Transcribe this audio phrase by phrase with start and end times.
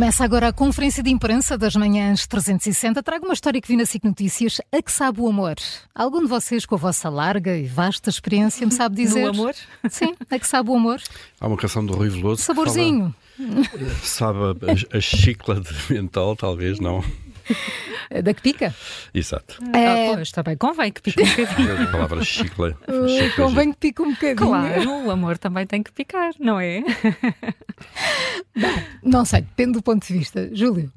[0.00, 3.02] Começa agora a conferência de imprensa das manhãs 360.
[3.02, 4.58] Trago uma história que vi na SIC Notícias.
[4.72, 5.56] A que sabe o amor?
[5.94, 9.24] Algum de vocês, com a vossa larga e vasta experiência, me sabe dizer?
[9.24, 9.54] No amor?
[9.90, 11.02] Sim, a que sabe o amor?
[11.38, 12.40] Há uma canção do Rui Veloso.
[12.40, 13.14] Saborzinho.
[13.36, 14.38] Fala, sabe
[14.94, 17.04] a, a chicla de mental, talvez, não?
[18.24, 18.74] Da que pica?
[19.14, 19.58] Exato.
[19.72, 20.10] É...
[20.10, 21.82] Ah, pois, também convém que pique um bocadinho.
[21.82, 22.76] A palavra chicla.
[22.90, 24.36] Uh, convém que pique um bocadinho.
[24.36, 26.82] Claro, o amor também tem que picar, não é?
[28.56, 30.50] Bom, não sei, depende do ponto de vista.
[30.52, 30.92] Júlio,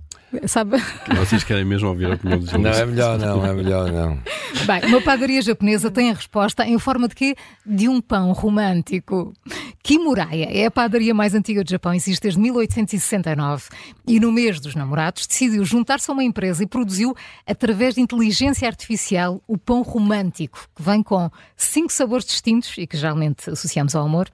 [0.48, 0.77] sabe?
[1.16, 2.63] Vocês querem mesmo ouvir a opinião do Júlio?
[2.63, 4.20] Não, é melhor não, é melhor não.
[4.65, 7.35] Bem, uma padaria japonesa tem a resposta em forma de quê?
[7.65, 9.34] De um pão romântico.
[9.83, 13.65] Kimuraya é a padaria mais antiga do Japão, existe desde 1869
[14.07, 17.13] e no mês dos namorados decidiu juntar-se a uma empresa e produziu,
[17.45, 22.95] através de inteligência artificial, o pão romântico, que vem com cinco sabores distintos e que
[22.95, 24.31] geralmente associamos ao amor.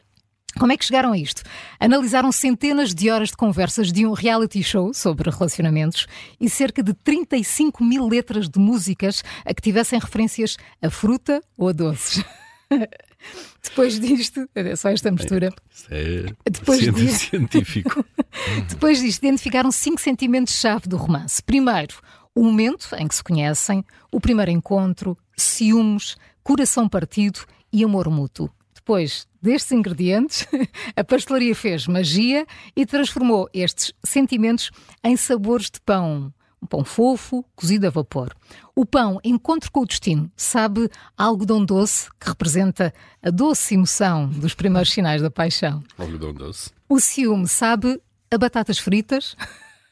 [0.59, 1.41] Como é que chegaram a isto?
[1.79, 6.05] Analisaram centenas de horas de conversas de um reality show sobre relacionamentos
[6.39, 11.69] e cerca de 35 mil letras de músicas a que tivessem referências a fruta ou
[11.69, 12.23] a doces.
[13.63, 15.53] Depois disto, é só esta mistura.
[15.69, 18.05] Isso é Depois disto, científico.
[18.69, 21.41] Depois disto, identificaram cinco sentimentos-chave do romance.
[21.41, 21.99] Primeiro,
[22.35, 28.49] o momento em que se conhecem, o primeiro encontro, ciúmes, coração partido e amor mútuo.
[28.73, 30.47] Depois destes ingredientes,
[30.95, 34.71] a pastelaria fez magia e transformou estes sentimentos
[35.03, 36.33] em sabores de pão.
[36.61, 38.35] Um pão fofo, cozido a vapor.
[38.75, 42.93] O pão, encontro com o destino, sabe algodão doce, que representa
[43.23, 45.83] a doce emoção dos primeiros sinais da paixão.
[45.97, 46.71] Algodão doce.
[46.87, 49.35] O ciúme sabe a batatas fritas,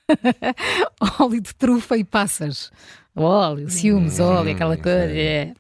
[1.20, 2.72] óleo de trufa e passas.
[3.16, 5.12] Óleo, ciúmes, óleo, aquela coisa.
[5.12, 5.54] É.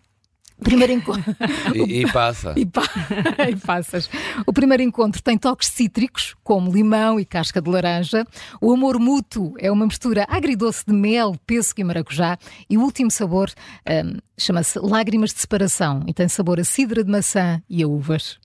[0.64, 1.36] Primeiro encontro.
[1.74, 2.54] E, e passa.
[2.56, 2.82] E, pa...
[3.48, 4.10] e, passas.
[4.46, 8.26] O primeiro encontro tem toques cítricos, como limão e casca de laranja.
[8.60, 12.38] O amor mútuo é uma mistura agridoce de mel, pêssego e maracujá.
[12.70, 13.52] E o último sabor
[13.88, 18.40] um, chama-se lágrimas de separação e tem sabor a cidra de maçã e a uvas.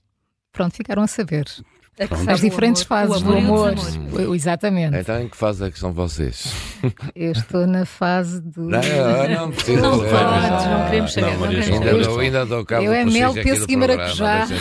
[0.51, 1.45] Pronto, ficaram a saber.
[2.27, 3.75] As diferentes fases do amor.
[4.33, 4.97] Exatamente.
[4.97, 6.51] Então, em que fase é que estão vocês?
[7.15, 8.63] Eu estou na fase do.
[8.63, 8.79] Não,
[9.29, 11.31] não precisa Não não queremos saber.
[11.31, 12.03] Não, não queremos Ainda saber.
[12.03, 14.47] dou, ainda dou cabo Eu é mel, pêssego e maracujá.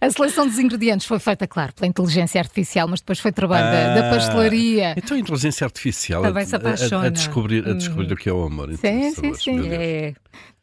[0.00, 3.94] A seleção dos ingredientes foi feita, claro, pela inteligência artificial, mas depois foi trabalho da,
[4.00, 4.94] da Ah, pastelaria.
[4.96, 7.06] Então a inteligência artificial a, Também se a- a- apaixona.
[7.06, 8.70] a descobrir, a descobrir o que é o amor.
[8.72, 8.78] Sim,
[9.10, 9.68] sim, sabores, sim.
[9.70, 10.14] É.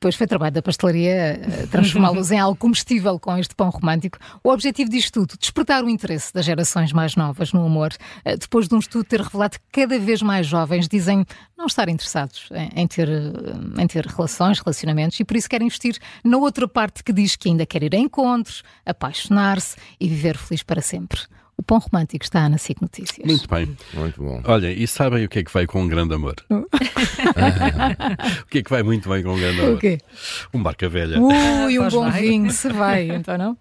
[0.01, 4.17] Depois foi trabalho da pastelaria eh, transformá-los em algo comestível com este pão romântico.
[4.43, 7.93] O objetivo disto tudo, despertar o interesse das gerações mais novas no amor,
[8.25, 11.23] eh, depois de um estudo ter revelado que cada vez mais jovens dizem
[11.55, 13.07] não estar interessados em, ter,
[13.77, 17.49] em ter relações, relacionamentos, e por isso querem investir na outra parte que diz que
[17.49, 21.21] ainda quer ir a encontros, apaixonar-se e viver feliz para sempre.
[21.61, 23.23] O pão romântico está na SIC Notícias.
[23.23, 23.77] Muito bem.
[23.93, 24.41] Muito bom.
[24.45, 26.33] Olha, e sabem o que é que vai com um grande amor?
[26.49, 26.65] o
[28.49, 29.75] que é que vai muito bem com um grande amor?
[29.75, 29.99] O quê?
[30.51, 31.21] Um barca velha.
[31.21, 32.19] Ui, um bom vai.
[32.19, 33.55] vinho, se vai, então não?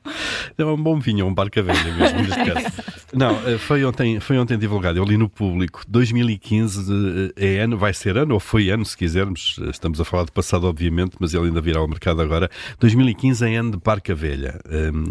[0.56, 2.66] É um bom vinho, um barca velha mesmo, neste caso.
[3.12, 7.76] Não, eh, foi ontem, foi ontem divulgado, eu li no público, 2015 eh, é ano,
[7.76, 11.16] vai ser ano, ou foi ano, se quisermos, eh, estamos a falar de passado, obviamente,
[11.18, 12.48] mas ele ainda virá ao mercado agora.
[12.78, 14.60] 2015 é ano de barca velha.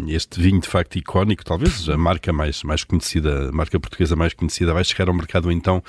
[0.08, 4.32] Este vinho, de facto, icónico, talvez a marca mais, mais conhecida, a marca portuguesa mais
[4.32, 5.82] conhecida, vai chegar ao mercado então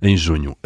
[0.00, 0.56] em junho.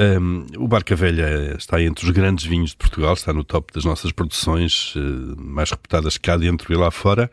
[0.58, 4.12] O Barca Velha está entre os grandes vinhos de Portugal, está no top das nossas
[4.12, 4.94] produções,
[5.36, 7.30] mais reputadas cá dentro e lá fora.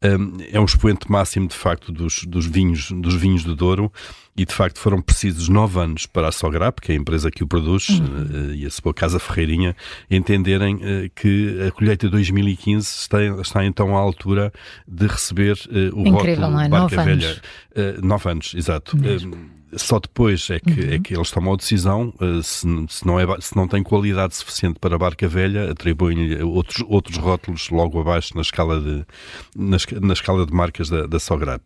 [0.00, 3.92] É um expoente máximo, de facto, dos, dos vinhos dos vinhos do Douro
[4.36, 7.44] e, de facto, foram precisos nove anos para a Sograp, que é a empresa que
[7.44, 9.76] o produz, eh, e a sua Casa Ferreirinha,
[10.10, 14.50] entenderem eh, que a colheita de 2015 está, está então à altura
[14.88, 16.68] de receber eh, o Incrível, rótulo é?
[16.68, 17.26] Barca Nove Velha.
[17.26, 17.42] anos.
[17.74, 18.96] Eh, nove anos, exato.
[19.04, 23.18] Eh, só depois é que, é que eles tomam a decisão, eh, se, se, não
[23.18, 28.00] é, se não tem qualidade suficiente para a barca velha, atribuem-lhe outros, outros rótulos logo
[28.00, 29.04] abaixo na escala de,
[29.56, 31.62] na, na escala de marcas da, da Sograp.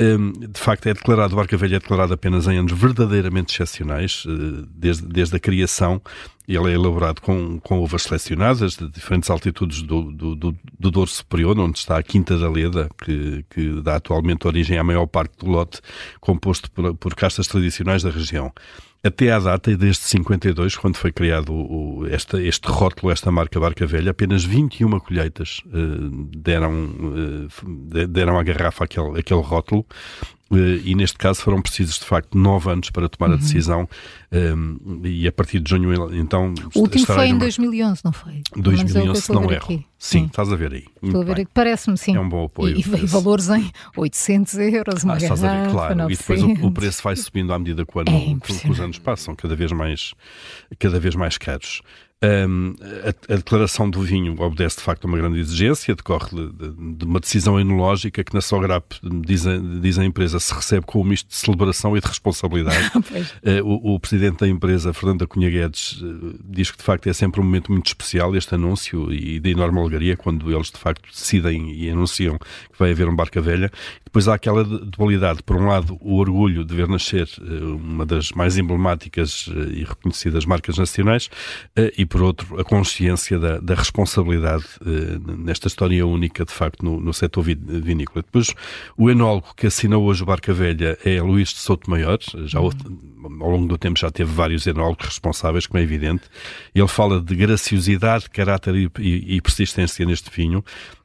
[0.00, 4.64] Hum, de facto, é declarado, barca velha é declarado apenas em anos verdadeiramente excepcionais, eh,
[4.70, 6.00] desde, desde a criação.
[6.46, 11.10] Ele é elaborado com, com uvas selecionadas de diferentes altitudes do, do, do, do Douro
[11.10, 15.36] Superior, onde está a Quinta da Leda, que, que dá atualmente origem à maior parte
[15.38, 15.80] do lote,
[16.20, 18.52] composto por, por castas tradicionais da região.
[19.04, 23.58] Até à data, e desde 52, quando foi criado o, esta, este rótulo, esta marca
[23.58, 25.78] Barca Velha, apenas 21 colheitas eh,
[26.36, 26.88] deram,
[27.88, 29.84] de- deram à garrafa aquele, aquele rótulo.
[30.52, 33.88] eh, e neste caso foram precisos de facto nove anos para tomar a decisão
[34.30, 34.52] eh,
[35.02, 38.42] e a partir de junho então O último foi em numa- 2011, não foi?
[38.52, 39.84] Pelo menos é 2011, se não erro.
[40.04, 40.84] Sim, estás a ver aí.
[41.00, 42.16] Estou a ver parece-me sim.
[42.16, 42.76] É um bom apoio.
[42.76, 45.94] E, e valores em 800 euros, uma Ah, estás a ver, garrafa, claro.
[45.94, 46.12] 900.
[46.12, 48.98] E depois o, o preço vai subindo à medida que, ano, É que- os anos
[48.98, 50.12] passam, cada vez mais,
[50.76, 51.82] cada vez mais caros.
[52.24, 52.74] Hum,
[53.28, 57.04] a, a declaração do vinho obedece de facto a uma grande exigência, decorre de, de-
[57.04, 61.04] uma decisão enológica que na Sograp, diz a, diz a empresa, se recebe com um
[61.04, 62.78] misto de celebração e de responsabilidade.
[63.44, 67.12] Eh, o, o presidente da empresa, Fernando Cunha Guedes, eh, diz que de facto é
[67.12, 71.02] sempre um momento muito especial este anúncio e de enorme alegria quando eles de facto
[71.10, 73.70] decidem e anunciam que vai haver um Barca Velha.
[74.04, 78.06] Depois há aquela du- dualidade, por um lado, o orgulho de ver nascer eh, uma
[78.06, 81.28] das mais emblemáticas e reconhecidas marcas nacionais
[81.96, 87.00] e por outro, a consciência da, da responsabilidade eh, nesta história única, de facto, no,
[87.00, 88.22] no setor vi- vinícola.
[88.22, 88.54] Depois,
[88.98, 92.76] o enólogo que assinou hoje o Barca Velha é Luís de Souto Maior, já houve-
[93.40, 96.24] ao longo do tempo já teve vários enólogos responsáveis, como é evidente.
[96.74, 100.62] Ele fala de graciosidade, caráter e, e- e persistência neste vinho.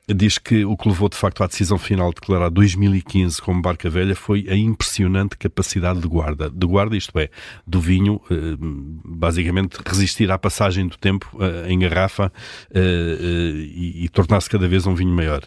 [0.09, 3.89] Diz que o que levou de facto à decisão final de declarar 2015 como Barca
[3.89, 6.50] Velha foi a impressionante capacidade de guarda.
[6.50, 7.30] De guarda, isto é,
[7.65, 8.56] do vinho, eh,
[9.04, 12.31] basicamente resistir à passagem do tempo eh, em garrafa
[12.74, 15.42] eh, e tornar-se cada vez um vinho maior.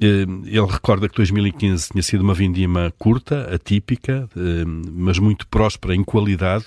[0.00, 5.94] Eh, Ele recorda que 2015 tinha sido uma vindima curta, atípica, eh, mas muito próspera
[5.94, 6.64] em qualidade,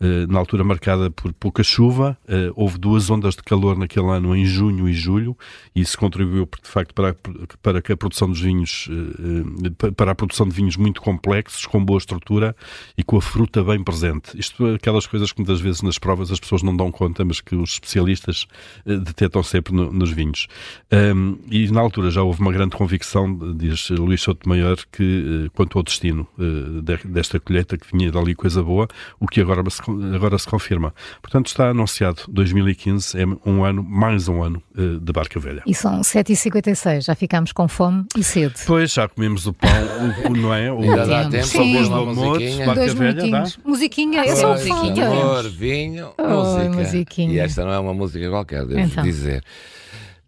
[0.00, 2.16] eh, na altura marcada por pouca chuva.
[2.54, 5.36] Houve duas ondas de calor naquele ano, em junho e julho,
[5.74, 7.16] e isso contribuiu, de facto, para,
[7.62, 8.88] para que a produção dos vinhos,
[9.96, 12.54] para a produção de vinhos muito complexos, com boa estrutura
[12.96, 14.38] e com a fruta bem presente.
[14.38, 17.56] Isto aquelas coisas que muitas vezes nas provas as pessoas não dão conta, mas que
[17.56, 18.46] os especialistas
[18.84, 20.46] detectam sempre no- nos vinhos.
[21.50, 25.78] E na altura já houve uma grande convicção, diz Luís Souto Maior, que eh, quanto
[25.78, 28.86] ao destino eh, de- desta colheita, que vinha dali coisa boa,
[29.20, 29.80] o que agora se,
[30.14, 30.92] agora se confirma.
[31.22, 35.62] Portanto, está anunciado 2015 é um ano, mais um ano eh, de Barca Velha.
[35.66, 38.54] E são 7h56, já ficámos com fome e sede.
[38.58, 39.70] Depois já comemos o pão,
[40.26, 40.72] o, o- não é?
[40.72, 42.66] O, Ainda dá tempo Depois do musiquinha.
[42.66, 43.44] Barca Dois Velha, dá?
[43.64, 45.06] Musiquinha, é só um Pois, pouquinho.
[45.06, 46.70] amor, vinho, Oh, música.
[46.76, 47.32] musiquinha.
[47.34, 49.02] E esta não é uma música qualquer, devo Então.
[49.04, 49.42] dizer.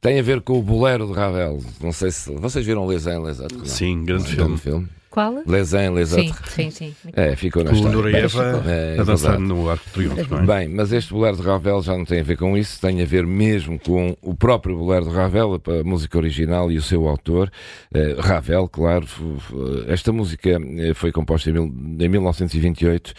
[0.01, 1.61] Tem a ver com o Bolero de Ravel.
[1.81, 3.59] Não sei se vocês viram Les Uns, Les Autres.
[3.59, 3.67] não?
[3.67, 4.59] Sim, grande Um filme.
[4.59, 4.89] filme.
[5.11, 5.43] Qual?
[5.45, 6.95] Les Uns, Les Sim, sim, sim.
[7.15, 7.97] É, ficou na Com o história.
[7.97, 10.47] Nureeva É, a dançar no Arco de Triunfo, não é?
[10.61, 13.05] Bem, mas este bolero de Ravel já não tem a ver com isso, tem a
[13.05, 17.51] ver mesmo com o próprio bolero de Ravel, a música original e o seu autor,
[17.93, 19.07] eh, Ravel, claro.
[19.89, 23.13] Esta música eh, foi composta em, mil- em 1928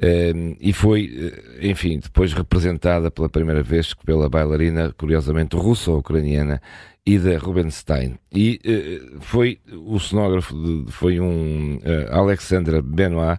[0.00, 6.62] eh, e foi, enfim, depois representada pela primeira vez pela bailarina, curiosamente russo-ucraniana,
[7.08, 8.18] Ida Rubenstein.
[8.34, 13.38] E eh, foi o cenógrafo, de- foi um eh, Alexandra Benoit,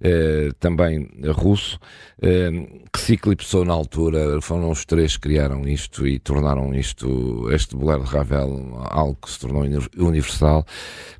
[0.00, 1.80] eh, também russo,
[2.92, 4.40] que se eclipsou na altura.
[4.40, 9.30] Foram os três que criaram isto e tornaram isto, este bolero de Ravel, algo que
[9.30, 10.64] se tornou uni- universal.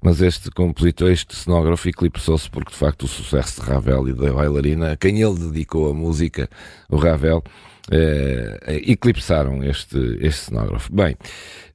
[0.00, 4.32] Mas este compositor, este cenógrafo, eclipsou-se porque de facto o sucesso de Ravel e da
[4.32, 6.48] bailarina, a quem ele dedicou a música,
[6.88, 7.42] o Ravel,
[7.90, 10.92] eh, eclipsaram este, este cenógrafo.
[10.92, 11.16] Bem,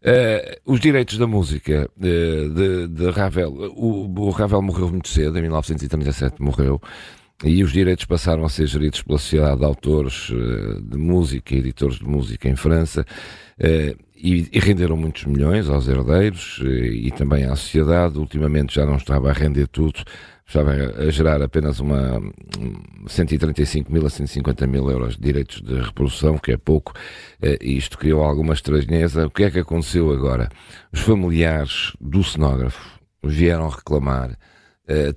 [0.01, 5.42] eh, os direitos da música de, de Ravel, o, o Ravel morreu muito cedo, em
[5.42, 6.81] 1937 morreu,
[7.44, 11.60] e os direitos passaram a ser geridos pela Sociedade de Autores eh, de Música e
[11.60, 13.06] Editores de Música em França,
[13.60, 18.18] eh, e, renderam muitos milhões aos herdeiros eh, e também à sociedade.
[18.18, 20.02] Ultimamente já não estava a render tudo,
[20.47, 25.81] estava a gerar apenas uma um, 135 mil a 150 mil euros de direitos de
[25.81, 26.94] reprodução, que é pouco,
[27.62, 29.28] e isto criou alguma estranheza.
[29.28, 30.47] O que é que aconteceu agora?
[30.94, 34.38] Os familiares do cenógrafo vieram reclamar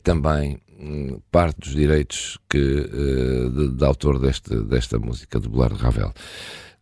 [0.02, 0.58] também
[1.30, 6.12] parte dos direitos que, eh, de, de autor deste, desta música, do de Ravel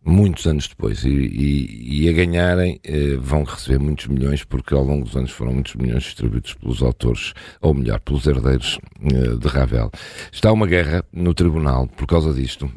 [0.07, 4.83] muitos anos depois e, e, e a ganharem eh, vão receber muitos milhões porque ao
[4.83, 9.47] longo dos anos foram muitos milhões distribuídos pelos autores, ou melhor, pelos herdeiros eh, de
[9.47, 9.89] Ravel.
[10.31, 12.71] Está uma guerra no tribunal por causa disto.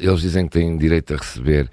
[0.00, 1.70] Eles dizem que têm direito a receber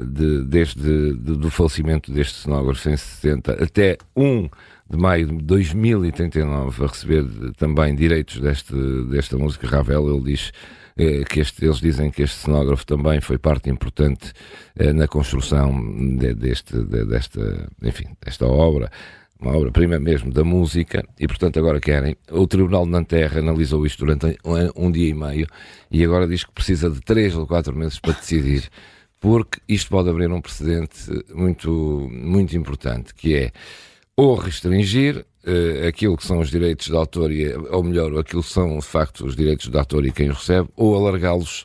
[0.00, 4.48] de- desde de- do falecimento deste cenógrafo em 60 até 1
[4.90, 7.24] de maio de 2039 a receber
[7.56, 8.74] também direitos deste,
[9.10, 10.08] desta música Ravel.
[10.14, 10.52] Ele diz
[10.96, 14.32] eh, que este, eles dizem que este cenógrafo também foi parte importante
[14.76, 15.70] eh, na construção
[16.16, 18.90] de- deste, de- desta, enfim, desta obra,
[19.40, 22.16] uma obra-prima mesmo da música, e portanto agora querem.
[22.32, 25.46] O Tribunal de Nanterre analisou isto durante um, um dia e meio
[25.90, 28.68] e agora diz que precisa de três ou quatro meses para decidir,
[29.20, 30.96] porque isto pode abrir um precedente
[31.32, 33.52] muito, muito importante, que é
[34.18, 38.48] ou restringir eh, aquilo que são os direitos de autor, e, ou melhor, aquilo que
[38.48, 41.62] são de facto os direitos de autor e quem os recebe, ou alargá-los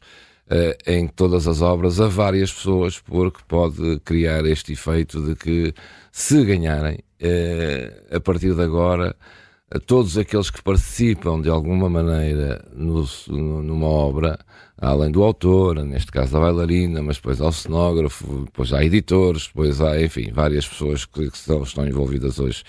[0.51, 5.73] uh, em todas as obras a várias pessoas, porque pode criar este efeito de que,
[6.11, 9.15] se ganharem, uh, a partir de agora,
[9.73, 14.37] a todos aqueles que participam de alguma maneira no, numa obra,
[14.77, 19.81] além do autor, neste caso da bailarina, mas depois ao cenógrafo, depois há editores, depois
[19.81, 22.63] há, enfim, várias pessoas que, que estão, estão, envolvidas hoje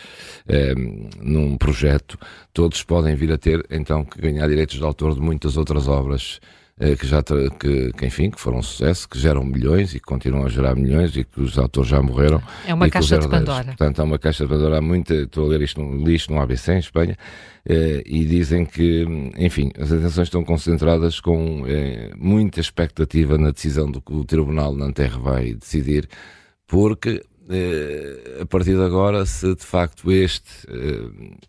[0.49, 0.75] eh,
[1.20, 2.18] num projeto,
[2.54, 6.40] todos podem vir a ter então que ganhar direitos de autor de muitas outras obras
[6.98, 10.44] que já que, que, enfim, que foram um sucesso, que geram milhões e que continuam
[10.44, 12.42] a gerar milhões e que os autores já morreram.
[12.66, 13.66] É uma caixa de Pandora.
[13.66, 14.78] Portanto, é uma caixa de Pandora.
[14.78, 17.16] Há muita, estou a ler isto, li isto no ABC em Espanha
[17.64, 23.88] eh, e dizem que, enfim, as atenções estão concentradas com eh, muita expectativa na decisão
[23.88, 26.08] do que o Tribunal na Terra vai decidir,
[26.66, 27.22] porque
[28.40, 30.66] a partir de agora, se de facto este,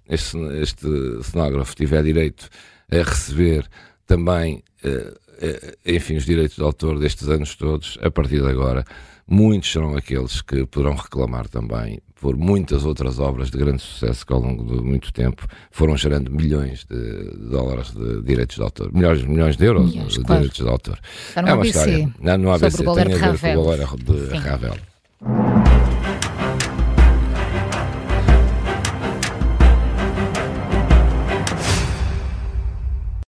[0.09, 2.49] este, este cenógrafo tiver direito
[2.91, 3.65] a receber
[4.05, 8.85] também, eh, eh, enfim, os direitos de autor destes anos todos, a partir de agora,
[9.27, 14.33] muitos serão aqueles que poderão reclamar também por muitas outras obras de grande sucesso que
[14.33, 19.23] ao longo de muito tempo foram gerando milhões de dólares de direitos de autor, milhões,
[19.23, 20.41] milhões de euros milhões, de claro.
[20.41, 20.99] direitos de autor.
[21.35, 22.13] é uma ABC, história.
[22.19, 25.54] Não, no ABC tem a ver com o Valério de Ravel.